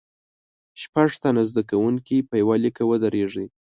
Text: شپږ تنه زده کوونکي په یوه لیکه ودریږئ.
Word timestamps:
شپږ 0.81 1.09
تنه 1.21 1.43
زده 1.49 1.63
کوونکي 1.71 2.17
په 2.29 2.33
یوه 2.41 2.55
لیکه 2.63 2.83
ودریږئ. 2.85 3.47